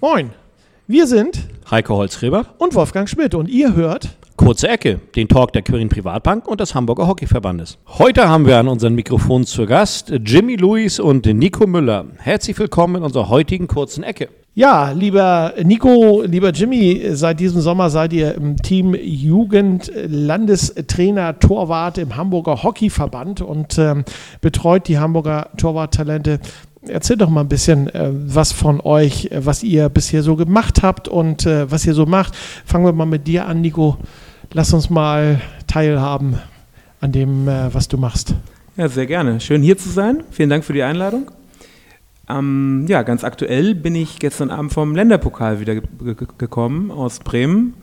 [0.00, 0.30] Moin,
[0.86, 5.62] wir sind Heiko Holzgräber und Wolfgang Schmidt und ihr hört Kurze Ecke, den Talk der
[5.62, 7.78] Quirin Privatbank und des Hamburger Hockeyverbandes.
[7.98, 12.04] Heute haben wir an unseren Mikrofonen zu Gast Jimmy Lewis und Nico Müller.
[12.18, 14.28] Herzlich willkommen in unserer heutigen kurzen Ecke.
[14.58, 21.96] Ja, lieber Nico, lieber Jimmy, seit diesem Sommer seid ihr im Team Jugend Landestrainer Torwart
[21.96, 24.04] im Hamburger Hockeyverband und ähm,
[24.40, 26.40] betreut die Hamburger Torwarttalente.
[26.82, 30.82] Erzähl doch mal ein bisschen äh, was von euch, äh, was ihr bisher so gemacht
[30.82, 32.36] habt und äh, was ihr so macht.
[32.36, 33.96] Fangen wir mal mit dir an, Nico.
[34.52, 36.38] Lass uns mal teilhaben
[37.00, 38.34] an dem, äh, was du machst.
[38.76, 39.40] Ja, sehr gerne.
[39.40, 40.22] Schön hier zu sein.
[40.30, 41.30] Vielen Dank für die Einladung.
[42.28, 45.82] Ähm, ja, ganz aktuell bin ich gestern Abend vom Länderpokal wieder ge
[46.36, 47.74] gekommen aus Bremen.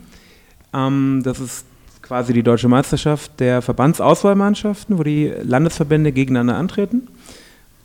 [0.73, 1.65] Ähm, das ist
[2.01, 7.07] quasi die deutsche Meisterschaft der Verbandsauswahlmannschaften, wo die Landesverbände gegeneinander antreten.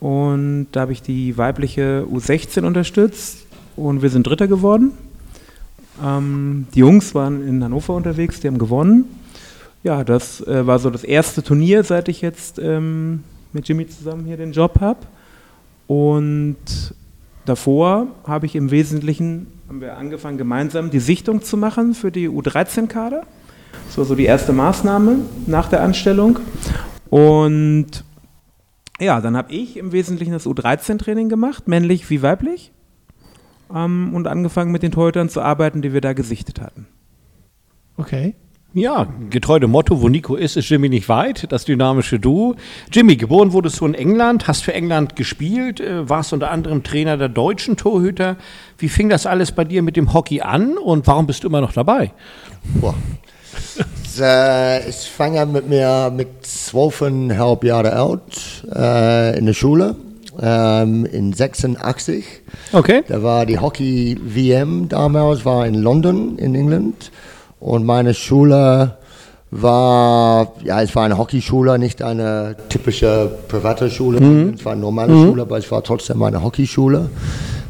[0.00, 3.46] Und da habe ich die weibliche U16 unterstützt
[3.76, 4.92] und wir sind Dritter geworden.
[6.02, 9.04] Ähm, die Jungs waren in Hannover unterwegs, die haben gewonnen.
[9.82, 14.24] Ja, das äh, war so das erste Turnier, seit ich jetzt ähm, mit Jimmy zusammen
[14.24, 15.00] hier den Job habe.
[15.86, 16.56] Und
[17.44, 22.28] davor habe ich im Wesentlichen, haben wir angefangen, gemeinsam die Sichtung zu machen für die
[22.28, 23.24] U13-Kader.
[23.86, 26.38] Das war so die erste Maßnahme nach der Anstellung.
[27.10, 28.04] Und
[29.00, 32.72] ja, dann habe ich im Wesentlichen das U13-Training gemacht, männlich wie weiblich
[33.74, 36.86] ähm, und angefangen mit den Torhütern zu arbeiten, die wir da gesichtet hatten.
[37.96, 38.34] Okay.
[38.72, 42.54] Ja, getreu dem Motto, wo Nico ist, ist Jimmy nicht weit, das dynamische Du.
[42.92, 47.16] Jimmy, geboren wurdest du in England, hast für England gespielt, äh, warst unter anderem Trainer
[47.16, 48.36] der deutschen Torhüter.
[48.78, 51.60] Wie fing das alles bei dir mit dem Hockey an und warum bist du immer
[51.60, 52.12] noch dabei?
[52.80, 52.94] Boah.
[54.20, 59.96] äh, ich fange mit mir mit zwölfeinhalb Jahren alt äh, in der Schule
[60.40, 62.24] ähm, in 86.
[62.72, 63.02] Okay.
[63.08, 67.10] Da war die Hockey-WM damals, war in London in England.
[67.58, 68.96] Und meine Schule
[69.50, 74.20] war, ja, es war eine Hockeyschule, nicht eine typische private Schule.
[74.20, 74.54] Mhm.
[74.54, 75.26] Es war eine normale mhm.
[75.26, 77.10] Schule, aber es war trotzdem eine Hockeyschule.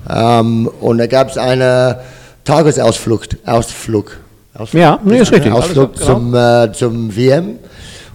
[0.09, 2.01] Ähm, und da gab es eine
[2.45, 3.23] Tagesausflug.
[3.47, 4.19] Ausflug.
[4.55, 4.81] Ausflug.
[4.81, 5.53] Ja, nee, ist richtig.
[5.53, 6.07] Ausflug genau.
[6.07, 7.59] zum, äh, zum WM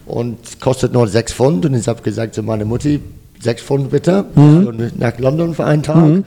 [0.05, 1.65] und kostet nur sechs Pfund.
[1.65, 3.01] Und ich habe gesagt zu meiner Mutti,
[3.39, 4.67] sechs Pfund bitte, mhm.
[4.67, 5.97] also nach London für einen Tag.
[5.97, 6.25] Mhm.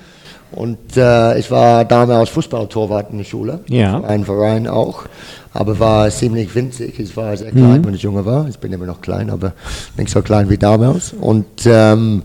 [0.50, 4.00] Und äh, ich war damals Fußballtorwart in der Schule, ja.
[4.00, 5.04] ein Verein auch
[5.53, 6.98] aber war ziemlich winzig.
[6.98, 7.86] Ich war sehr klein, mhm.
[7.86, 8.48] wenn ich junge war.
[8.48, 9.53] Ich bin immer noch klein, aber
[9.97, 11.14] nicht so klein wie damals.
[11.19, 12.22] Und ähm,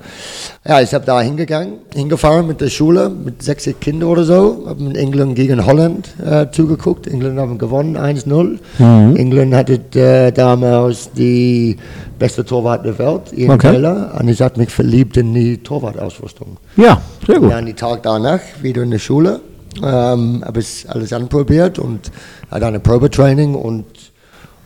[0.67, 4.83] ja, ich habe da hingegangen, hingefahren mit der Schule, mit 60 Kindern oder so, habe
[4.83, 7.07] in England gegen Holland äh, zugeguckt.
[7.07, 8.59] England haben gewonnen, 1-0.
[8.79, 9.15] Mhm.
[9.15, 11.77] England hatte äh, damals die
[12.19, 13.71] beste Torwart der Welt, Ian okay.
[13.71, 16.57] Taylor, und ich habe mich verliebt in die Torwartausrüstung.
[16.77, 17.45] Ja, sehr gut.
[17.45, 19.41] Und dann die Tag danach wieder in der Schule
[19.81, 22.11] ähm, habe ich alles anprobiert und
[22.51, 23.85] hatte eine Probetraining und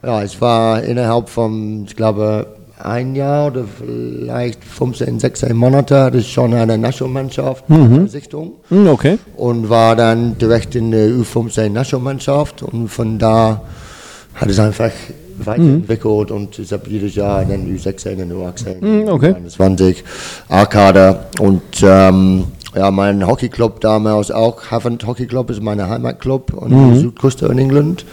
[0.03, 2.47] ja, es war innerhalb von, ich glaube,
[2.79, 8.07] ein Jahr oder vielleicht 15, 16 Monate hatte ich schon eine Nationalmannschaft mhm.
[8.07, 8.53] Sichtung.
[8.69, 9.17] Mhm, okay.
[9.35, 13.62] Und war dann direkt in der U15 Nationalmannschaft und von da
[14.35, 14.91] hat es einfach
[15.40, 16.35] weiterentwickelt mhm.
[16.35, 19.34] und ich habe jedes Jahr in den U16 und U18, mhm, okay.
[19.34, 20.03] 21
[20.50, 22.46] A-Kader und ähm,
[22.78, 26.92] ja, mein Hockeyclub damals auch, Havant Hockey Club ist mein Heimatclub an mhm.
[26.92, 28.06] der Südküste in England.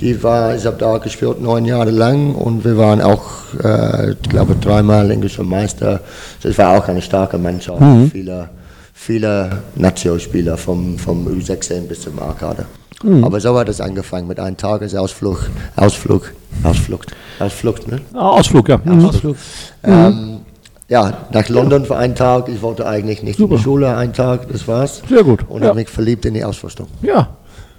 [0.00, 3.22] Die war, ich habe da gespielt neun Jahre lang und wir waren auch,
[3.62, 6.00] äh, ich glaube, dreimal englischer Meister.
[6.36, 7.82] Also es war auch eine starke Mannschaft.
[7.82, 8.10] Mhm.
[8.10, 8.48] Viele,
[8.94, 12.64] viele Nationalspieler vom, vom U16 bis zum A-Kader.
[13.02, 13.24] Mhm.
[13.24, 16.32] Aber so hat es angefangen mit einem Tagesausflug, Ausflug,
[16.62, 17.04] Ausflug,
[17.38, 18.00] Ausflug, ne?
[18.14, 18.80] Ausflug, ja.
[18.86, 19.36] Ausflug.
[19.82, 20.40] Ähm,
[20.90, 22.48] ja, nach London für einen Tag.
[22.48, 23.52] Ich wollte eigentlich nicht Super.
[23.52, 25.02] in die Schule, einen Tag, das war's.
[25.08, 25.44] Sehr gut.
[25.48, 25.68] Und ja.
[25.68, 26.88] habe mich verliebt in die Ausrüstung.
[27.00, 27.28] Ja,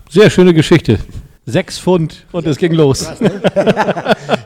[0.10, 0.98] sehr schöne Geschichte.
[1.46, 3.06] Sechs Pfund und es ging los.
[3.06, 3.42] Krass, ne?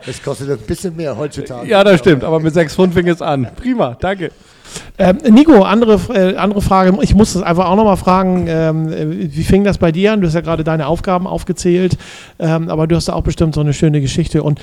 [0.06, 1.68] das kostet ein bisschen mehr heutzutage.
[1.68, 3.46] Ja, das stimmt, aber mit sechs Pfund fing es an.
[3.54, 4.32] Prima, danke.
[4.98, 6.98] Ähm, Nico, andere, äh, andere Frage.
[7.02, 8.46] Ich muss das einfach auch nochmal fragen.
[8.48, 8.88] Ähm,
[9.30, 10.22] wie fing das bei dir an?
[10.22, 11.96] Du hast ja gerade deine Aufgaben aufgezählt,
[12.40, 14.42] ähm, aber du hast da auch bestimmt so eine schöne Geschichte.
[14.42, 14.60] Und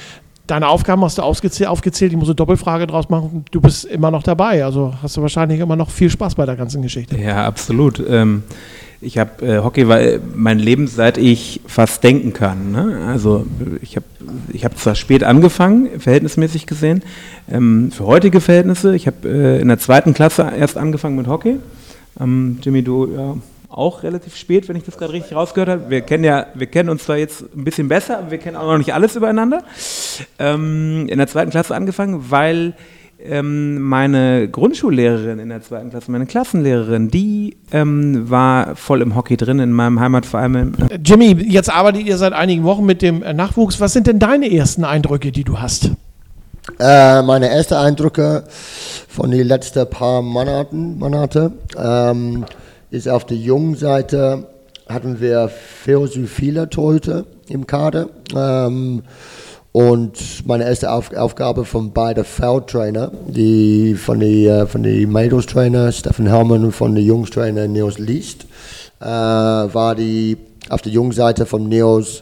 [0.47, 2.11] deine Aufgaben hast du aufgezählt.
[2.11, 3.45] Ich muss eine Doppelfrage draus machen.
[3.51, 4.65] Du bist immer noch dabei.
[4.65, 7.17] Also hast du wahrscheinlich immer noch viel Spaß bei der ganzen Geschichte.
[7.17, 8.03] Ja, absolut.
[8.07, 8.43] Ähm,
[9.01, 9.99] ich habe äh, Hockey war
[10.33, 12.71] mein Leben, seit ich fast denken kann.
[12.71, 13.05] Ne?
[13.07, 13.45] Also
[13.81, 14.05] ich habe
[14.51, 17.03] ich hab zwar spät angefangen, verhältnismäßig gesehen,
[17.51, 18.95] ähm, für heutige Verhältnisse.
[18.95, 21.57] Ich habe äh, in der zweiten Klasse erst angefangen mit Hockey.
[22.19, 23.35] Ähm, Jimmy, du ja,
[23.73, 25.89] auch relativ spät, wenn ich das gerade richtig rausgehört habe.
[25.89, 28.67] Wir kennen ja, wir kennen uns zwar jetzt ein bisschen besser, aber wir kennen auch
[28.67, 29.63] noch nicht alles übereinander.
[30.39, 32.73] Ähm, in der zweiten Klasse angefangen, weil
[33.23, 39.37] ähm, meine Grundschullehrerin in der zweiten Klasse, meine Klassenlehrerin, die ähm, war voll im Hockey
[39.37, 40.75] drin in meinem Heimatverein.
[41.03, 43.79] Jimmy, jetzt arbeitet ihr seit einigen Wochen mit dem Nachwuchs.
[43.79, 45.91] Was sind denn deine ersten Eindrücke, die du hast?
[46.79, 48.43] Äh, meine ersten Eindrücke
[49.09, 52.45] von den letzten paar Monaten, Monate ähm,
[52.93, 54.45] ist auf der jungen Seite
[54.87, 58.09] hatten wir viele Torhüter im Kader.
[58.35, 59.01] Ähm,
[59.71, 65.91] und meine erste Auf Aufgabe von beiden Feldtrainer, die von den von die Mädels Trainer
[65.91, 68.45] Steffen Hermann und von den Jungs Trainer Nils Liest,
[69.01, 70.37] äh, war die
[70.69, 72.21] auf der Jungseite von Nils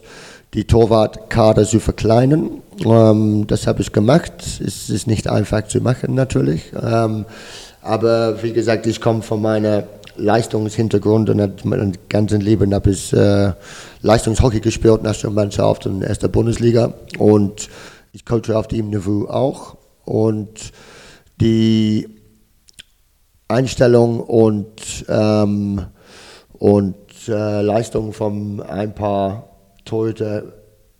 [0.54, 2.62] die Torwartkader zu verkleinern.
[2.82, 4.32] Ähm, das habe ich gemacht.
[4.66, 6.72] Es ist nicht einfach zu machen natürlich.
[6.82, 7.26] Ähm,
[7.82, 9.84] aber wie gesagt, ich komme von meiner
[10.16, 13.52] Leistungshintergrund und mein ganzes Leben habe ich äh,
[14.02, 16.94] Leistungshockey gespielt, Nationalmannschaft und erster Bundesliga.
[17.18, 17.68] Und
[18.12, 19.76] ich coache auf dem Niveau auch.
[20.04, 20.72] Und
[21.40, 22.08] die
[23.48, 25.86] Einstellung und, ähm,
[26.52, 26.96] und
[27.28, 29.48] äh, Leistung von ein paar
[29.84, 30.44] Torhüter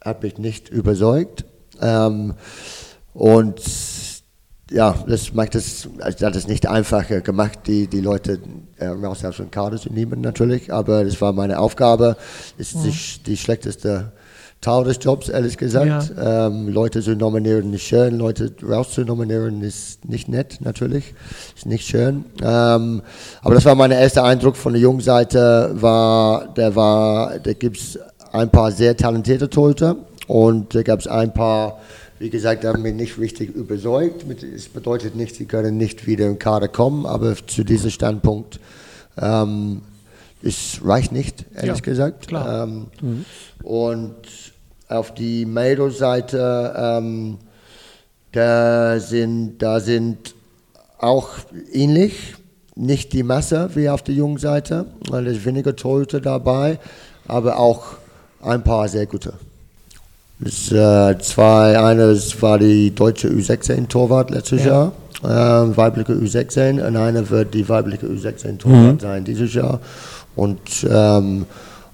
[0.04, 1.44] hat mich nicht überzeugt.
[1.80, 2.34] Ähm,
[3.14, 3.60] und
[4.72, 8.38] ja, das macht es, also hat es nicht einfacher gemacht, die, die Leute
[8.78, 10.72] äh, aus dem Kader zu nehmen, natürlich.
[10.72, 12.16] Aber das war meine Aufgabe.
[12.58, 12.82] Ist mhm.
[12.84, 14.12] die, die schlechteste
[14.62, 16.12] Teil des Jobs, ehrlich gesagt.
[16.16, 16.46] Ja.
[16.46, 21.14] Ähm, Leute zu nominieren ist schön, Leute raus zu nominieren ist nicht nett, natürlich.
[21.56, 22.24] Ist nicht schön.
[22.42, 23.02] Ähm,
[23.42, 27.98] aber das war mein erster Eindruck von der Jungseite, war, der war, da gibt es
[28.32, 29.96] ein paar sehr talentierte Torhüter
[30.28, 31.80] und da gab es ein paar
[32.22, 34.24] wie gesagt, haben mich nicht richtig überzeugt.
[34.54, 38.60] Es bedeutet nicht, sie können nicht wieder im Kader kommen, aber zu diesem Standpunkt
[39.20, 39.82] ähm,
[40.40, 42.28] es reicht nicht, ehrlich ja, gesagt.
[42.28, 42.62] Klar.
[42.62, 43.24] Ähm, mhm.
[43.64, 44.14] Und
[44.86, 47.38] auf die Mädel-Seite, ähm,
[48.30, 50.36] da, sind, da sind
[50.98, 51.30] auch
[51.72, 52.36] ähnlich,
[52.76, 56.78] nicht die Masse wie auf der jungen Seite, weil es weniger Torhüter dabei,
[57.26, 57.96] aber auch
[58.42, 59.34] ein paar sehr gute.
[60.44, 64.90] Äh, zwei, eines war die deutsche U16-Torwart letztes ja.
[65.22, 69.00] Jahr, äh, weibliche U16, und eine wird die weibliche U16-Torwart mhm.
[69.00, 69.80] sein dieses Jahr.
[70.34, 70.58] Und
[70.90, 71.46] ähm,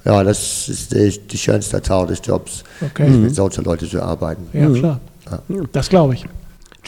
[0.05, 3.11] ja, das ist die, die, schönste Teil des Jobs, okay.
[3.11, 4.47] mit solchen Leuten zu arbeiten.
[4.55, 5.01] Ja, klar.
[5.31, 5.61] Ja.
[5.73, 6.25] Das glaube ich.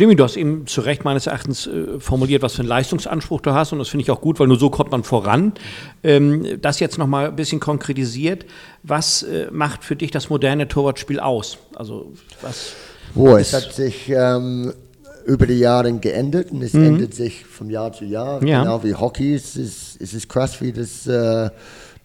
[0.00, 3.52] Jimmy, du hast eben zu Recht meines Erachtens äh, formuliert, was für einen Leistungsanspruch du
[3.52, 5.52] hast und das finde ich auch gut, weil nur so kommt man voran.
[6.02, 8.46] Ähm, das jetzt nochmal ein bisschen konkretisiert.
[8.82, 11.58] Was äh, macht für dich das moderne Torwartspiel aus?
[11.76, 12.72] Also was?
[13.14, 14.72] Oh, es hat sich ähm,
[15.26, 16.94] über die Jahre geändert und es mhm.
[16.94, 18.42] ändert sich von Jahr zu Jahr.
[18.42, 18.62] Ja.
[18.62, 19.34] Genau wie Hockey.
[19.34, 21.50] Es ist, es ist krass, wie das, äh,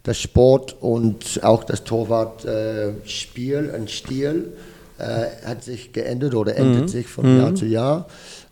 [0.03, 4.51] das Sport und auch das Torwartspiel äh, und Stil
[4.97, 6.88] äh, hat sich geändert oder ändert mhm.
[6.88, 7.42] sich von mhm.
[7.42, 8.07] Jahr zu Jahr.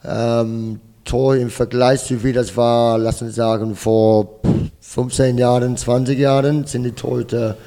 [0.06, 4.40] Ähm, Tor im Vergleich zu wie das war, lassen wir sagen, vor
[4.80, 7.58] 15 Jahren, 20 Jahren sind die Torhüter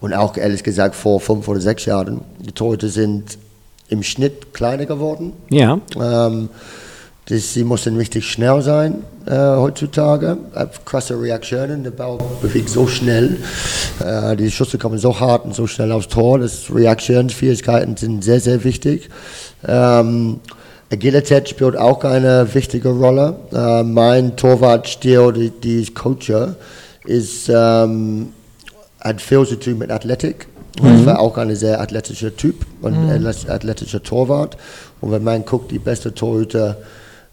[0.00, 3.38] und auch ehrlich gesagt vor fünf oder sechs Jahren, die Torhüter sind
[3.88, 5.32] im Schnitt kleiner geworden.
[5.50, 5.80] Ja.
[5.96, 6.50] Ähm,
[7.26, 10.36] das, sie müssen richtig schnell sein äh, heutzutage.
[10.54, 11.82] Äh, krasse Reaktionen.
[11.82, 13.38] Der Ball bewegt so schnell.
[14.04, 16.38] Äh, die Schüsse kommen so hart und so schnell aufs Tor.
[16.38, 19.08] Das Reaktionsfähigkeiten sind sehr, sehr wichtig.
[19.66, 20.40] Ähm,
[20.92, 23.36] Agilität spielt auch eine wichtige Rolle.
[23.52, 26.56] Äh, mein Torwartstil, die, die ich coache,
[27.06, 28.34] ist, ähm,
[29.00, 30.46] hat viel zu tun mit Athletik.
[30.80, 30.98] Mhm.
[30.98, 33.26] Ich war auch ein sehr athletischer Typ und mhm.
[33.26, 34.58] athletischer Torwart.
[35.00, 36.76] Und wenn man guckt, die beste Torhüter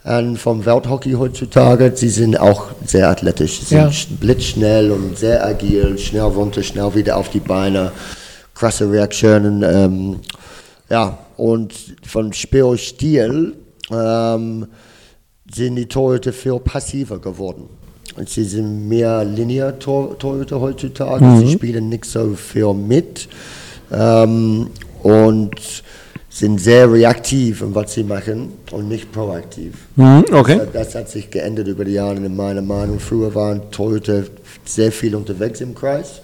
[0.05, 1.91] ähm, vom Welthockey heutzutage.
[1.95, 4.15] Sie sind auch sehr athletisch, sie sind ja.
[4.19, 7.91] blitzschnell und sehr agil, schnell runter, schnell wieder auf die Beine,
[8.53, 9.63] krasse Reaktionen.
[9.63, 10.19] Ähm,
[10.89, 11.73] ja, und
[12.05, 13.55] vom Spielstil
[13.91, 14.67] ähm,
[15.53, 17.69] sind die Torhüter viel passiver geworden.
[18.17, 21.39] Und sie sind mehr Linear-Torhüter heutzutage, mhm.
[21.39, 23.29] sie spielen nicht so viel mit.
[23.91, 24.69] Ähm,
[25.01, 25.83] und
[26.31, 29.73] sind sehr reaktiv in was sie machen und nicht proaktiv.
[29.97, 30.57] Mhm, okay.
[30.57, 32.99] Das, das, hat sich geändert über die Jahre in meiner Meinung.
[32.99, 34.23] Früher waren Torhüter
[34.63, 36.21] sehr viel unterwegs im Kreis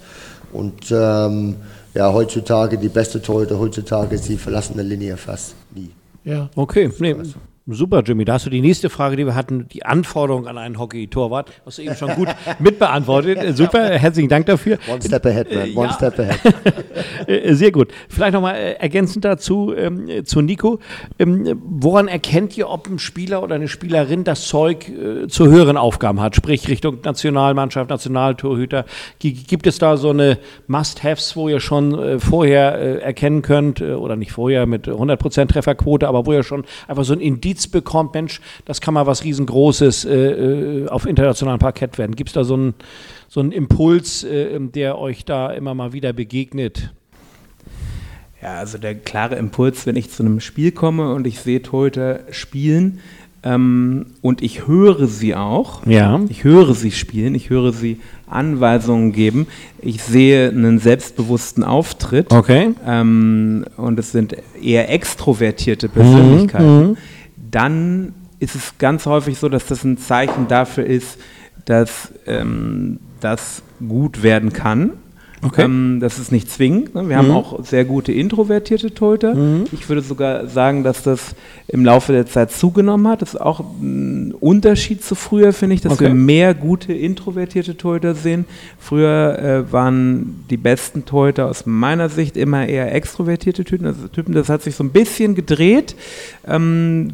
[0.52, 1.56] und ähm,
[1.94, 5.90] ja, heutzutage, die beste Torhüter heutzutage, sie verlassen eine Linie fast nie.
[6.24, 6.90] Ja, okay.
[6.98, 7.14] Nee,
[7.70, 8.24] Super, Jimmy.
[8.24, 11.52] Da hast du die nächste Frage, die wir hatten, die Anforderung an einen Hockey-Torwart.
[11.66, 13.54] Hast du eben schon gut mitbeantwortet.
[13.54, 14.78] Super, herzlichen Dank dafür.
[14.90, 15.76] One step ahead, man.
[15.76, 15.92] One ja.
[15.92, 16.40] step ahead.
[17.26, 17.88] Äh, sehr gut.
[18.08, 20.78] Vielleicht nochmal äh, ergänzend dazu ähm, zu Nico.
[21.18, 25.76] Ähm, woran erkennt ihr, ob ein Spieler oder eine Spielerin das Zeug äh, zu höheren
[25.76, 26.36] Aufgaben hat?
[26.36, 28.84] Sprich Richtung Nationalmannschaft, Nationaltorhüter.
[29.18, 33.92] Gibt es da so eine Must-Haves, wo ihr schon äh, vorher äh, erkennen könnt, äh,
[33.92, 37.66] oder nicht vorher mit 100% Trefferquote, aber wo ihr schon einfach so ein Indiz Indiz
[37.66, 42.14] bekommt, Mensch, das kann mal was riesengroßes äh, äh auf internationalem Parkett werden?
[42.14, 42.74] Gibt es da so einen
[43.28, 46.92] so Impuls, äh, der euch da immer mal wieder begegnet?
[48.40, 52.20] Ja, also der klare Impuls, wenn ich zu einem Spiel komme und ich sehe Torhüter
[52.30, 53.00] spielen,
[53.44, 55.86] ähm, und ich höre sie auch.
[55.86, 56.20] Ja.
[56.28, 59.46] Ich höre sie spielen, ich höre sie Anweisungen geben.
[59.80, 62.32] Ich sehe einen selbstbewussten Auftritt.
[62.32, 62.74] Okay.
[62.86, 66.78] Ähm, und es sind eher extrovertierte Persönlichkeiten.
[66.78, 66.96] Mhm, mhm.
[67.50, 71.18] Dann ist es ganz häufig so, dass das ein Zeichen dafür ist,
[71.64, 74.92] dass ähm, das gut werden kann.
[75.42, 75.62] Okay.
[75.62, 76.94] Ähm, das ist nicht zwingend.
[76.94, 77.08] Ne?
[77.08, 77.20] Wir mhm.
[77.20, 79.34] haben auch sehr gute introvertierte Torhüter.
[79.34, 79.64] Mhm.
[79.72, 81.34] Ich würde sogar sagen, dass das
[81.68, 83.22] im Laufe der Zeit zugenommen hat.
[83.22, 86.06] Das ist auch ein Unterschied zu früher, finde ich, dass okay.
[86.06, 88.46] wir mehr gute introvertierte Torhüter sehen.
[88.78, 93.86] Früher äh, waren die besten Torhüter aus meiner Sicht immer eher extrovertierte Typen.
[93.86, 95.94] Also Typen, das hat sich so ein bisschen gedreht.
[96.46, 97.10] Ähm,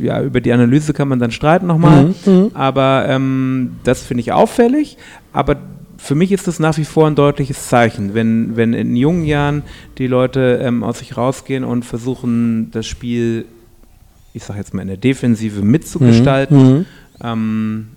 [0.00, 2.04] ja, über die Analyse kann man dann streiten nochmal.
[2.04, 2.14] Mhm.
[2.26, 2.50] mhm.
[2.54, 4.98] Aber ähm, das finde ich auffällig.
[5.32, 5.56] Aber
[5.98, 9.62] für mich ist das nach wie vor ein deutliches Zeichen, wenn, wenn in jungen Jahren
[9.98, 13.46] die Leute ähm, aus sich rausgehen und versuchen, das Spiel,
[14.34, 16.58] ich sage jetzt mal in der Defensive mitzugestalten.
[16.58, 16.78] Mhm.
[16.78, 16.86] mhm.
[17.22, 17.88] Ähm,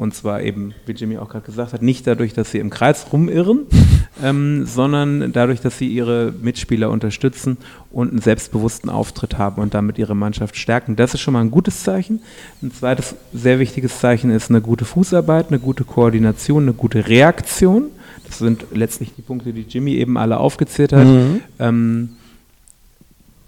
[0.00, 3.04] und zwar eben, wie Jimmy auch gerade gesagt hat, nicht dadurch, dass sie im Kreis
[3.12, 3.66] rumirren,
[4.22, 7.58] ähm, sondern dadurch, dass sie ihre Mitspieler unterstützen
[7.90, 10.96] und einen selbstbewussten Auftritt haben und damit ihre Mannschaft stärken.
[10.96, 12.22] Das ist schon mal ein gutes Zeichen.
[12.62, 17.90] Ein zweites sehr wichtiges Zeichen ist eine gute Fußarbeit, eine gute Koordination, eine gute Reaktion.
[18.26, 21.06] Das sind letztlich die Punkte, die Jimmy eben alle aufgezählt hat.
[21.06, 21.42] Mhm.
[21.58, 22.08] Ähm,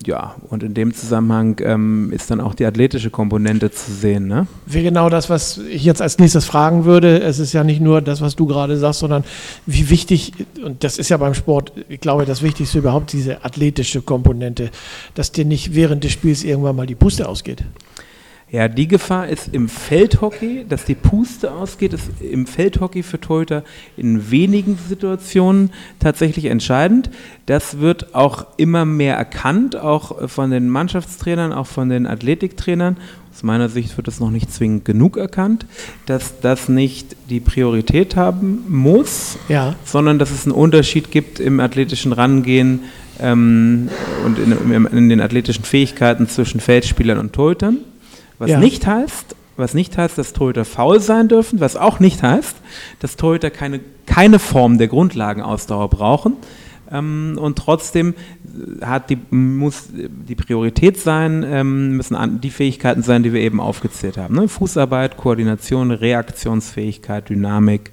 [0.07, 4.27] ja, und in dem Zusammenhang ähm, ist dann auch die athletische Komponente zu sehen.
[4.27, 4.47] Ne?
[4.67, 7.21] Wäre genau das, was ich jetzt als nächstes fragen würde.
[7.21, 9.25] Es ist ja nicht nur das, was du gerade sagst, sondern
[9.67, 10.33] wie wichtig,
[10.65, 14.71] und das ist ja beim Sport, ich glaube, das Wichtigste überhaupt, diese athletische Komponente,
[15.15, 17.65] dass dir nicht während des Spiels irgendwann mal die Puste ausgeht.
[18.53, 23.65] Ja, die Gefahr ist im Feldhockey, dass die Puste ausgeht, ist im Feldhockey für Torhüter
[23.97, 27.09] in wenigen Situationen tatsächlich entscheidend.
[27.47, 32.99] Das wird auch immer mehr erkannt, auch von den Mannschaftstrainern, auch von den Athletiktrainern.
[33.33, 35.65] Aus meiner Sicht wird es noch nicht zwingend genug erkannt,
[36.05, 39.77] dass das nicht die Priorität haben muss, ja.
[39.87, 42.81] sondern dass es einen Unterschied gibt im athletischen Rangehen
[43.19, 43.89] ähm,
[44.27, 47.79] und in, in den athletischen Fähigkeiten zwischen Feldspielern und Torhütern.
[48.43, 48.59] Was ja.
[48.59, 52.57] nicht heißt, was nicht heißt, dass Torhüter faul sein dürfen, was auch nicht heißt,
[52.99, 56.33] dass Torhüter keine, keine Form der Grundlagenausdauer brauchen.
[56.91, 58.15] Ähm, und trotzdem
[58.81, 63.61] hat die, muss die Priorität sein, ähm, müssen an, die Fähigkeiten sein, die wir eben
[63.61, 64.35] aufgezählt haben.
[64.35, 64.49] Ne?
[64.49, 67.93] Fußarbeit, Koordination, Reaktionsfähigkeit, Dynamik.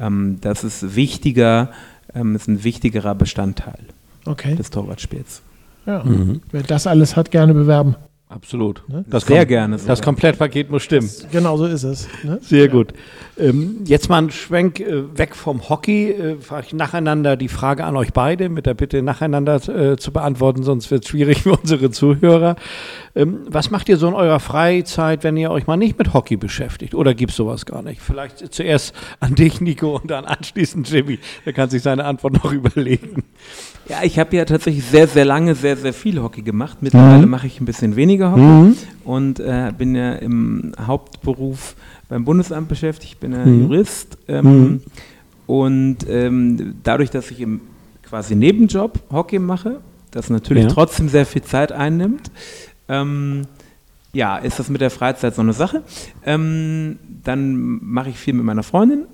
[0.00, 1.70] Ähm, das ist wichtiger,
[2.16, 3.84] ähm, ist ein wichtigerer Bestandteil
[4.26, 4.56] okay.
[4.56, 5.42] des Torwartspiels.
[5.86, 6.02] Ja.
[6.02, 6.40] Mhm.
[6.50, 7.94] Wer das alles hat, gerne bewerben.
[8.28, 8.82] Absolut.
[8.88, 9.04] Ne?
[9.08, 9.78] Das Sehr gerne.
[9.78, 9.92] Sogar.
[9.96, 11.06] Das Komplettpaket muss stimmen.
[11.06, 12.08] Das, genau so ist es.
[12.22, 12.38] Ne?
[12.42, 12.70] Sehr ja.
[12.72, 12.92] gut.
[13.36, 16.10] Ähm, jetzt mal ein Schwenk äh, weg vom Hockey.
[16.10, 16.36] Äh,
[16.72, 21.04] nacheinander die Frage an euch beide, mit der Bitte nacheinander äh, zu beantworten, sonst wird
[21.04, 22.56] es schwierig für unsere Zuhörer.
[23.16, 26.36] Ähm, was macht ihr so in eurer Freizeit, wenn ihr euch mal nicht mit Hockey
[26.36, 26.94] beschäftigt?
[26.94, 28.00] Oder gibt es sowas gar nicht?
[28.00, 31.18] Vielleicht zuerst an dich, Nico, und dann anschließend Jimmy.
[31.44, 33.24] Der kann sich seine Antwort noch überlegen.
[33.88, 36.78] Ja, ich habe ja tatsächlich sehr, sehr lange sehr, sehr viel Hockey gemacht.
[36.80, 37.30] Mittlerweile mhm.
[37.30, 38.76] mache ich ein bisschen weniger Hockey mhm.
[39.04, 41.74] und äh, bin ja im Hauptberuf
[42.08, 43.14] beim Bundesamt beschäftigt.
[43.14, 43.62] Ich bin ja mhm.
[43.62, 44.80] Jurist ähm, mhm.
[45.46, 47.60] und ähm, dadurch, dass ich im
[48.02, 49.80] quasi Nebenjob Hockey mache,
[50.10, 50.70] das natürlich ja.
[50.70, 52.30] trotzdem sehr viel Zeit einnimmt,
[52.88, 53.42] ähm,
[54.12, 55.82] ja, ist das mit der Freizeit so eine Sache.
[56.24, 59.06] Ähm, dann mache ich viel mit meiner Freundin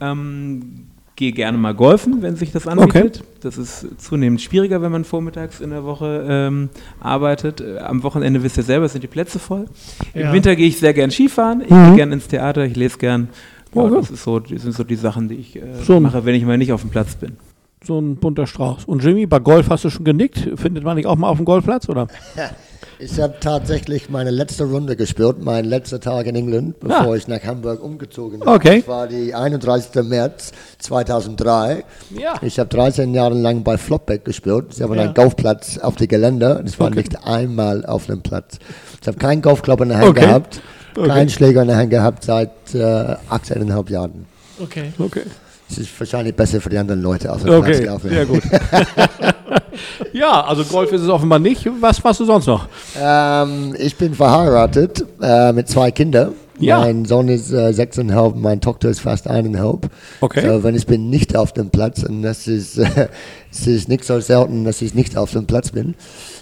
[0.00, 0.86] ähm,
[1.20, 3.18] gehe gerne mal golfen, wenn sich das anbietet.
[3.18, 3.28] Okay.
[3.42, 7.60] Das ist zunehmend schwieriger, wenn man vormittags in der Woche ähm, arbeitet.
[7.60, 9.66] Äh, am Wochenende wisst ihr selber, sind die Plätze voll.
[10.14, 10.28] Ja.
[10.28, 11.60] Im Winter gehe ich sehr gern Skifahren.
[11.60, 11.84] Ich mhm.
[11.88, 13.28] gehe gern ins Theater, ich lese gern.
[13.74, 13.96] Ja, okay.
[13.96, 16.44] Das, ist so, das sind so die Sachen, die ich äh, so mache, wenn ich
[16.44, 17.36] mal nicht auf dem Platz bin.
[17.84, 18.86] So ein bunter Strauß.
[18.86, 20.48] Und Jimmy, bei Golf hast du schon genickt.
[20.56, 22.08] Findet man nicht auch mal auf dem Golfplatz, oder?
[23.02, 27.16] Ich habe tatsächlich meine letzte Runde gespielt, mein letzter Tag in England, bevor ah.
[27.16, 28.48] ich nach Hamburg umgezogen bin.
[28.48, 28.80] Okay.
[28.80, 30.02] Das war die 31.
[30.04, 31.84] März 2003.
[32.10, 32.34] Ja.
[32.42, 34.66] Ich habe 13 Jahre lang bei Flopback gespielt.
[34.74, 35.02] Ich habe ja.
[35.02, 36.62] einen Golfplatz auf die Gelände.
[36.66, 36.96] Ich war okay.
[36.96, 38.58] nicht einmal auf einem Platz.
[39.00, 40.20] Ich habe keinen Golfclub in der Hand okay.
[40.20, 40.60] gehabt,
[40.94, 41.08] okay.
[41.08, 44.26] keinen Schläger in der Hand gehabt seit äh, 18,5 Jahren.
[44.62, 44.92] Okay.
[44.98, 45.22] Okay.
[45.70, 47.80] Es ist wahrscheinlich besser für die anderen Leute auf dem okay.
[47.80, 48.04] Platz.
[48.04, 48.42] Okay, sehr gut.
[50.12, 51.68] ja, also Golf ist es offenbar nicht.
[51.80, 52.66] Was machst du sonst noch?
[53.00, 56.32] Ähm, ich bin verheiratet äh, mit zwei Kindern.
[56.58, 56.80] Ja.
[56.80, 59.88] Mein Sohn ist äh, sechseinhalb, meine Tochter ist fast eineinhalb.
[60.20, 60.46] Okay.
[60.46, 63.08] So, wenn ich bin nicht auf dem Platz, und das ist, äh,
[63.50, 65.94] es ist nicht so selten, dass ich nicht auf dem Platz bin,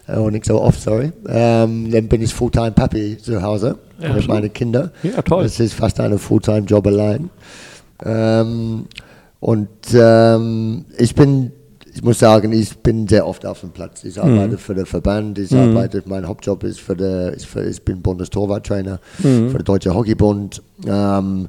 [0.09, 4.13] äh, und nicht so oft, sorry, ähm, dann bin ich Fulltime Papi zu Hause Ja.
[4.13, 4.91] mit meinen Kindern.
[5.05, 5.45] Ja, toll.
[5.45, 7.31] Das ist fast eine Fulltime-Job allein.
[8.05, 8.87] Ähm,
[9.39, 11.53] und ähm, ich bin,
[11.99, 14.05] ich muss sagen, ich bin sehr oft auf dem Platz.
[14.05, 17.83] Ich arbeite für den Verband, ich arbeite, mein Hauptjob ist für der, ich, für, ich
[17.83, 19.01] bin Bundestorwarttrainer
[19.51, 20.63] für den Deutschen Hockeybund.
[20.87, 21.49] Ähm,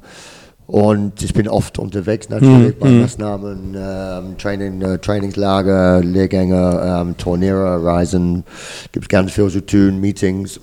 [0.66, 7.84] und ich bin oft unterwegs natürlich bei Maßnahmen, ähm, Training, äh, Trainingslager, Lehrgänge, ähm, Turniere,
[7.84, 8.42] Reisen.
[8.90, 10.58] Gibt ganz viel zu tun, Meetings.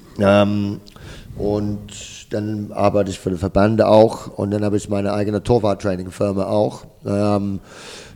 [1.38, 6.46] Und dann arbeite ich für den Verband auch und dann habe ich meine eigene Torwarttraining-Firma
[6.48, 6.86] auch.
[7.06, 7.60] Ähm,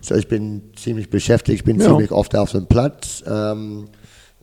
[0.00, 1.86] so ich bin ziemlich beschäftigt, ich bin Ja.
[1.86, 3.22] ziemlich oft auf dem Platz.
[3.26, 3.88] Ähm,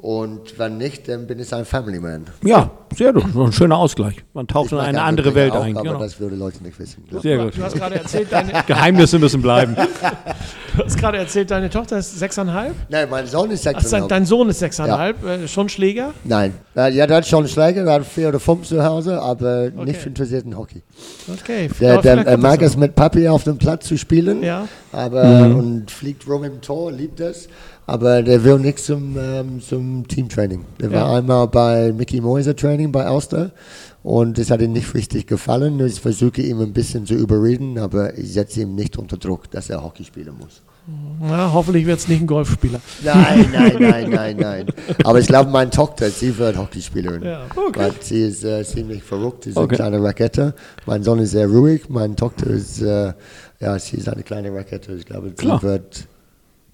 [0.02, 2.26] und wenn nicht, dann bin ich ein Family Man.
[2.44, 3.26] Ja, sehr gut.
[3.36, 4.16] Ein schöner Ausgleich.
[4.34, 5.76] Man taucht Ich in eine andere Welt auch, ein.
[5.78, 6.00] Aber Genau.
[6.00, 7.04] das würde Leute nicht wissen.
[7.10, 7.22] glaub.
[7.22, 7.58] Sehr gut.
[7.58, 9.76] Du hast gerade erzählt, deine, Geheimnisse müssen bleiben.
[10.78, 12.74] du hast gerade erzählt, deine Tochter ist sechseinhalb.
[12.88, 14.10] Nein, mein Sohn ist Ach, dein, sechseinhalb.
[14.10, 15.26] dein Sohn ist sechseinhalb.
[15.26, 16.14] Äh, schon Schläger?
[16.24, 19.70] Nein, Äh, ja, der hat schon Schläger, der hat vier oder fünf zu Hause, aber
[19.72, 20.82] nicht interessiert in Hockey.
[21.42, 21.70] Okay.
[21.82, 24.66] Der, der, er mag es mit Papi auf dem Platz zu spielen, Ja.
[24.94, 25.24] aber
[25.56, 27.50] und fliegt rum im Tor, liebt es.
[27.90, 30.66] Aber der will nicht zum, ähm, zum Teamtraining.
[30.80, 31.18] Der war Ja.
[31.18, 33.52] einmal bei Mickey Moiser Training bei Auster
[34.04, 35.80] und das hat ihm nicht richtig gefallen.
[35.86, 39.70] Ich versuche ihm ein bisschen zu überreden, aber ich setze ihm nicht unter Druck, dass
[39.70, 40.62] er Hockey spielen muss.
[41.20, 42.80] Na, hoffentlich wird es nicht ein Golfspieler.
[43.04, 44.66] Nein, nein, nein, nein, nein.
[45.04, 47.24] Aber ich glaube, meine Tochter, sie wird Hockeyspielerin.
[47.24, 47.42] Ja.
[47.76, 49.76] Weil sie ist äh, ziemlich verrückt, sie ist Okay.
[49.76, 50.54] eine kleine Rakete.
[50.88, 53.14] Mein Sohn ist sehr ruhig, meine Tochter ist, äh,
[53.60, 54.94] ja, sie ist eine kleine Rakete.
[54.94, 55.62] Ich glaube, sie Klar.
[55.62, 56.08] wird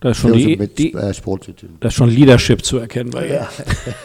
[0.06, 1.70] Da ist schon, die, mit die, äh, Sport zu tun.
[1.80, 3.48] da ist schon Leadership zu erkennen bei ihr.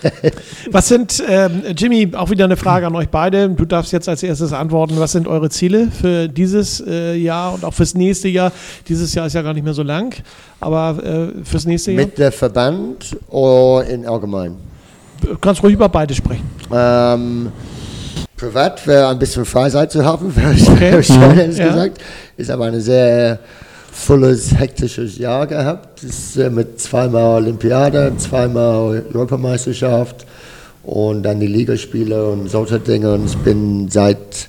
[0.71, 3.51] Was sind, ähm, Jimmy, auch wieder eine Frage an euch beide.
[3.51, 4.95] Du darfst jetzt als erstes antworten.
[4.99, 8.51] Was sind eure Ziele für dieses äh, Jahr und auch fürs nächste Jahr?
[8.89, 10.15] Dieses Jahr ist ja gar nicht mehr so lang,
[10.59, 12.07] aber äh, fürs nächste Jahr?
[12.07, 14.57] Mit der Verband oder in allgemein?
[15.21, 16.45] Du kannst ruhig über beide sprechen.
[16.73, 17.53] Ähm,
[18.39, 21.03] privat wäre ein bisschen Freizeit zu haben, wäre Okay.
[21.03, 21.69] schön, ehrlich Ja.
[21.69, 21.99] gesagt.
[22.39, 23.39] Ich habe ein sehr
[23.91, 26.03] volles, hektisches Jahr gehabt.
[26.03, 30.27] Das ist, äh, mit zweimal Olympiade, zweimal Europameisterschaft
[30.83, 33.15] und dann die Ligaspiele und solche Dinge.
[33.15, 34.49] Und ich bin seit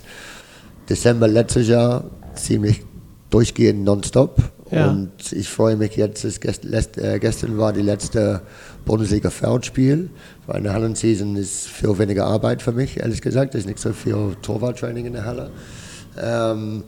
[0.88, 2.82] Dezember letztes Jahr ziemlich
[3.30, 4.38] durchgehend nonstop.
[4.70, 4.88] Ja.
[4.88, 6.24] Und ich freue mich jetzt,
[6.64, 8.40] letzt, äh, gestern war die letzte
[8.86, 10.08] Bundesliga-Feldspiel.
[10.46, 13.54] Weil in der Hallenseason ist viel weniger Arbeit für mich, ehrlich gesagt.
[13.54, 15.50] Es ist nicht so viel Torwarttraining in der Halle.
[16.20, 16.84] Ähm,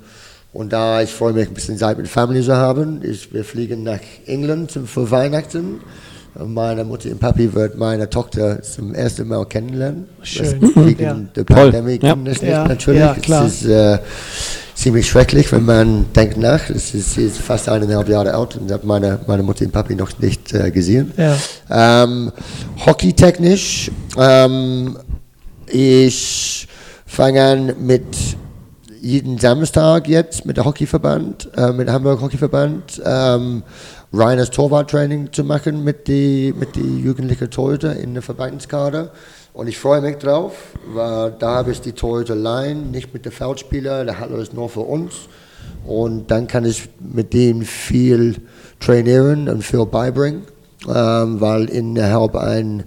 [0.54, 3.00] und da ich freue mich, ein bisschen Zeit mit Family zu haben.
[3.02, 5.80] Ich, wir fliegen nach England zum, für Weihnachten.
[6.36, 10.06] Und Meine Mutter und Papi wird meine Tochter zum ersten Mal kennenlernen.
[10.22, 10.60] Schön.
[10.60, 11.14] Das wegen Ja.
[11.36, 11.44] der.
[11.44, 12.16] Pandemie Ja.
[12.16, 13.00] das nicht Ja, natürlich.
[13.00, 13.46] ja, klar.
[13.46, 13.98] Es ist äh,
[14.74, 16.70] ziemlich schrecklich, wenn man denkt nach.
[16.70, 19.94] Es ist, sie ist fast eineinhalb Jahre alt und habe meine, meine Mutter und Papi
[19.94, 21.12] noch nicht äh, gesehen.
[21.16, 21.36] Ja.
[22.04, 22.32] Ähm,
[22.84, 24.98] Hockeytechnisch, ähm,
[25.68, 26.66] ich
[27.06, 28.04] fange an mit
[29.04, 33.62] jeden Samstag jetzt mit der Hockeyverband, äh, mit Hamburg Hockeyverband, ähm,
[34.14, 39.10] reines Torwarttraining zu machen mit die, mit die jugendlichen Torhüter in der Verbandskader.
[39.52, 40.54] Und ich freue mich drauf,
[40.86, 44.70] weil da habe ich die Torhüter allein, nicht mit den Feldspieler, der Halle ist nur
[44.70, 45.14] für uns.
[45.86, 48.36] Und dann kann ich mit denen viel
[48.80, 50.44] trainieren und viel beibringen,
[50.88, 52.84] ähm, weil innerhalb ein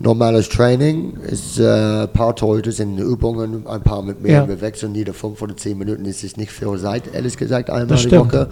[0.00, 4.32] normales Training ist äh, ein paar Torhüter sind Übungen, ein paar mit mir.
[4.32, 4.48] Ja.
[4.48, 6.04] Wir wechseln jede fünf oder zehn Minuten.
[6.04, 8.32] Es ist nicht viel Zeit, ehrlich gesagt, einmal Das die stimmt.
[8.32, 8.48] Woche.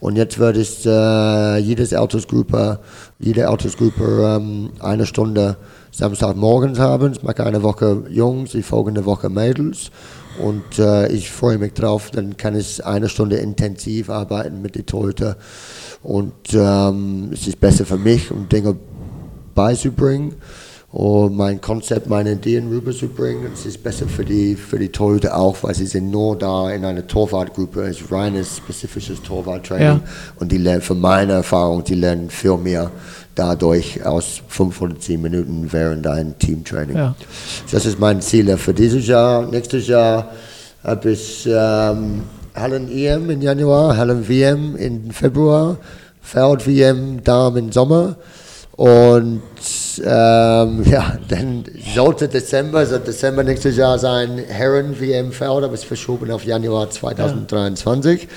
[0.00, 2.78] Und jetzt wird es äh, jedes Altersgruppe,
[3.18, 5.56] jede Altersgruppe ähm, eine Stunde
[5.90, 7.12] Samstagmorgens haben.
[7.12, 9.90] Ich mache eine Woche Jungs, die folgende Woche Mädels.
[10.42, 14.86] Und äh, ich freue mich drauf, dann kann ich eine Stunde intensiv arbeiten mit den
[14.86, 15.36] Torhüter.
[16.02, 18.76] Und ähm, es ist besser für mich, um Dinge
[19.56, 20.36] beizubringen
[20.90, 23.52] und mein Konzept, meine Ideen rüberzubringen.
[23.52, 26.84] Es ist besser für die, für die Torhüter auch, weil sie sind nur da in
[26.84, 29.86] einer Torwartgruppe, es ist reines, spezifisches Torwarttraining.
[29.86, 30.00] Ja.
[30.36, 32.90] Und die lernen, für meine Erfahrung, die lernen viel mehr
[33.34, 36.96] dadurch aus fünf oder zehn Minuten während ein Teamtraining.
[36.96, 37.14] Ja.
[37.70, 39.46] Das ist mein Ziel für dieses Jahr.
[39.46, 40.32] Nächstes Jahr
[40.82, 42.22] habe ich ähm,
[42.54, 45.76] Hallen-EM im Januar, Hallen-WM im Februar,
[46.22, 48.16] Feld-WM da im Sommer.
[48.78, 49.42] Und
[50.04, 51.64] ähm, ja, dann
[51.96, 58.28] sollte Dezember, soll Dezember nächstes Jahr sein, Herren-WM Feld, aber es verschoben auf Januar 2023.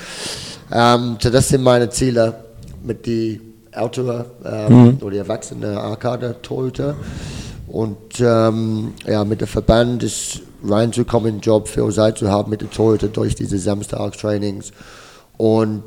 [0.72, 2.34] Ähm, so das sind meine Ziele
[2.82, 6.96] mit die ältere ähm, oder erwachsene Arcade-Torhüter.
[7.68, 12.70] Und ähm, ja, mit dem Verband ist reinzukommen Job, viel Zeit zu haben mit den
[12.72, 14.72] Torhüter durch diese Samstagstrainings
[15.36, 15.84] und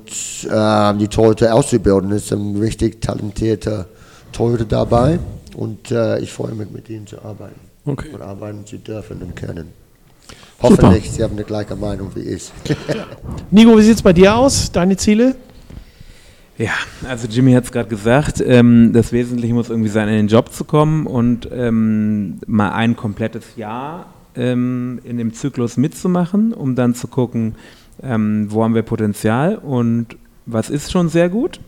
[0.50, 2.14] ähm, die Torhüter auszubilden.
[2.14, 3.88] Es ist ein richtig talentierter
[4.36, 5.20] Torhüter dabei
[5.56, 8.10] und äh, ich freue mich, mit ihnen zu arbeiten Okay.
[8.14, 9.70] und arbeiten zu dürfen und können.
[10.62, 12.52] Hoffentlich, Sie haben die gleiche Meinung wie ich.
[13.52, 14.72] Nico, wie sieht es bei dir aus?
[14.72, 15.36] Deine Ziele?
[16.58, 16.72] Ja,
[17.08, 20.52] also Jimmy hat es gerade gesagt, ähm, das Wesentliche muss irgendwie sein, in den Job
[20.54, 26.96] zu kommen und ähm, mal ein komplettes Jahr ähm, in dem Zyklus mitzumachen, um dann
[26.96, 27.56] zu gucken,
[28.02, 31.60] ähm, wo haben wir Potenzial und was ist schon sehr gut.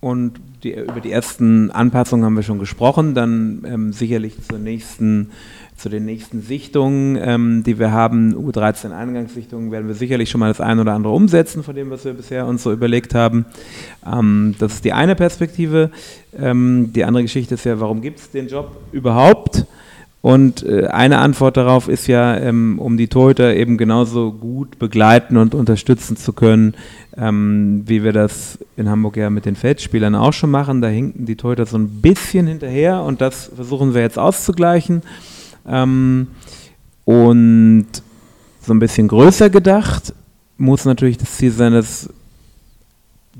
[0.00, 5.30] Und die, über die ersten Anpassungen haben wir schon gesprochen, dann ähm, sicherlich zur nächsten,
[5.76, 10.48] zu den nächsten Sichtungen, ähm, die wir haben, U13 Eingangssichtungen, werden wir sicherlich schon mal
[10.48, 13.46] das eine oder andere umsetzen von dem, was wir bisher uns so überlegt haben.
[14.06, 15.90] Ähm, das ist die eine Perspektive.
[16.38, 19.66] Ähm, die andere Geschichte ist ja, warum gibt es den Job überhaupt?
[20.22, 25.38] Und äh, eine Antwort darauf ist ja, ähm, um die Torhüter eben genauso gut begleiten
[25.38, 26.74] und unterstützen zu können,
[27.16, 30.82] ähm, wie wir das in Hamburg ja mit den Feldspielern auch schon machen.
[30.82, 35.02] Da hinken die Torhüter so ein bisschen hinterher und das versuchen wir jetzt auszugleichen.
[35.66, 36.26] Ähm,
[37.06, 37.86] und
[38.60, 40.14] so ein bisschen größer gedacht
[40.58, 42.10] muss natürlich das Ziel sein, dass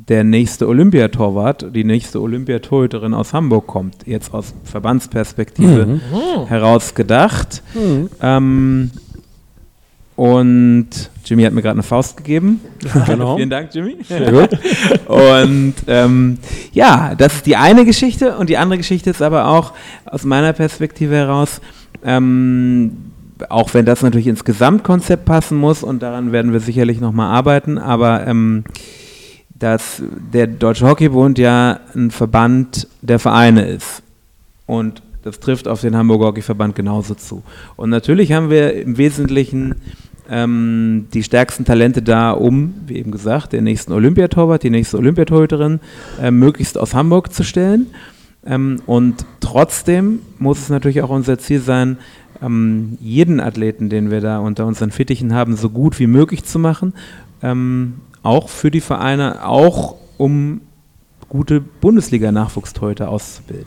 [0.09, 6.01] der nächste Olympiatorwart, die nächste Olympiatorhüterin aus Hamburg kommt, jetzt aus Verbandsperspektive
[6.49, 7.63] heraus gedacht.
[8.21, 8.91] Ähm,
[10.21, 12.61] und Jimmy hat mir gerade eine Faust gegeben.
[13.07, 13.37] Genau.
[13.39, 13.97] Vielen Dank, Jimmy.
[14.07, 14.51] Sehr gut.
[15.07, 16.37] und ähm,
[16.73, 18.37] ja, das ist die eine Geschichte.
[18.37, 19.73] Und die andere Geschichte ist aber auch
[20.05, 21.63] aus meiner Perspektive heraus,
[22.05, 23.13] ähm,
[23.49, 27.79] auch wenn das natürlich ins Gesamtkonzept passen muss und daran werden wir sicherlich nochmal arbeiten,
[27.79, 28.65] aber ähm,
[29.61, 34.03] dass der Deutsche Hockeybund ja ein Verband der Vereine ist.
[34.67, 37.43] Und das trifft auf den Hamburger Hockeyverband genauso zu.
[37.77, 39.77] Und natürlich haben wir im Wesentlichen
[40.31, 45.81] ähm, die stärksten Talente da, um, wie eben gesagt, den nächsten Olympiatorwart, die nächste Olympiatorhüterin
[46.21, 47.89] äh, möglichst aus Hamburg zu stellen.
[48.47, 51.99] Ähm, und trotzdem muss es natürlich auch unser Ziel sein,
[52.41, 56.59] ähm, jeden Athleten, den wir da unter unseren Fittichen haben, so gut wie möglich zu
[56.59, 56.95] machen.
[57.43, 60.61] Ähm, auch für die Vereine, auch um
[61.29, 63.67] gute Bundesliga-Nachwuchstorhüter auszubilden.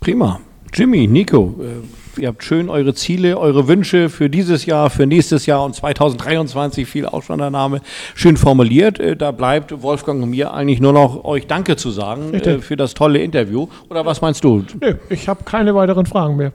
[0.00, 0.40] Prima.
[0.74, 5.44] Jimmy, Nico, äh, ihr habt schön eure Ziele, eure Wünsche für dieses Jahr, für nächstes
[5.44, 7.82] Jahr und 2023, fiel auch schon der Name,
[8.14, 8.98] schön formuliert.
[8.98, 12.64] Äh, da bleibt Wolfgang und mir eigentlich nur noch euch Danke zu sagen äh, Richtig.
[12.64, 13.68] für das tolle Interview.
[13.90, 14.64] Oder was meinst du?
[14.80, 16.52] Nö, ich habe keine weiteren Fragen mehr.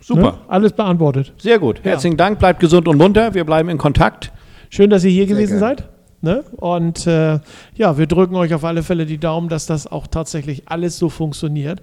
[0.00, 0.20] Super.
[0.20, 0.38] Ne?
[0.48, 1.32] Alles beantwortet.
[1.38, 1.80] Sehr gut.
[1.82, 3.32] Herzlichen Dank, bleibt gesund und munter.
[3.32, 4.30] Wir bleiben in Kontakt.
[4.68, 5.76] Schön, dass ihr hier gewesen gerne.
[5.76, 5.93] seid.
[6.24, 6.42] Ne?
[6.56, 7.38] Und äh,
[7.76, 11.08] ja, wir drücken euch auf alle Fälle die Daumen, dass das auch tatsächlich alles so
[11.08, 11.80] funktioniert.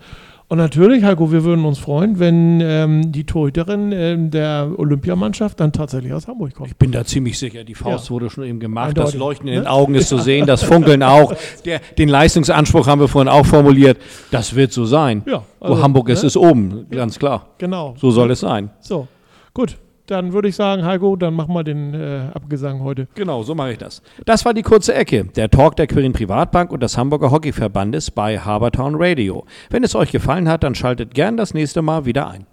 [0.49, 5.71] Und natürlich, Heiko, wir würden uns freuen, wenn ähm, die Torhüterin ähm, der Olympiamannschaft dann
[5.71, 6.67] tatsächlich aus Hamburg kommt.
[6.71, 8.11] Ich bin da ziemlich sicher, die Faust Ja.
[8.11, 8.89] wurde schon eben gemacht.
[8.89, 9.69] Eindeutig, Das Leuchten in den ne?
[9.69, 11.33] Augen ist zu sehen, das Funkeln auch.
[11.65, 13.97] Der, den Leistungsanspruch haben wir vorhin auch formuliert.
[14.31, 15.23] Das wird so sein.
[15.25, 16.27] Ja, Wo also, Hamburg ist, ne?
[16.27, 17.45] ist oben, ganz klar.
[17.57, 17.95] Genau.
[17.97, 18.71] So soll es sein.
[18.81, 19.07] So,
[19.53, 19.77] gut.
[20.07, 23.07] Dann würde ich sagen, Heiko, dann machen wir den äh, Abgesang heute.
[23.15, 24.01] Genau, so mache ich das.
[24.25, 28.39] Das war die kurze Ecke, der Talk der Quirin Privatbank und des Hamburger Hockeyverbandes bei
[28.39, 29.45] Habertown Radio.
[29.69, 32.45] Wenn es euch gefallen hat, dann schaltet gern das nächste Mal wieder ein.